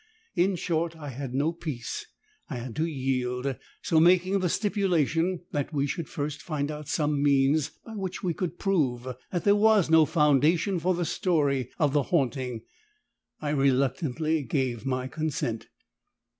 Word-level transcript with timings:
In 0.33 0.55
short, 0.55 0.95
I 0.95 1.09
had 1.09 1.35
no 1.35 1.53
peace, 1.53 2.07
I 2.49 2.55
had 2.55 2.75
to 2.77 2.87
yield, 2.87 3.55
so 3.83 3.99
making 3.99 4.39
the 4.39 4.49
stipulation 4.49 5.41
that 5.51 5.71
we 5.73 5.85
should 5.85 6.09
first 6.09 6.41
find 6.41 6.71
out 6.71 6.87
some 6.87 7.21
means 7.21 7.69
by 7.85 7.93
which 7.93 8.23
we 8.23 8.33
could 8.33 8.57
prove 8.57 9.07
that 9.31 9.43
there 9.43 9.53
was 9.55 9.91
no 9.91 10.05
foundation 10.07 10.79
for 10.79 10.95
the 10.95 11.05
story 11.05 11.69
of 11.77 11.93
the 11.93 12.01
haunting, 12.09 12.61
I 13.41 13.51
reluctantly 13.51 14.41
gave 14.41 14.87
my 14.87 15.05
consent. 15.07 15.67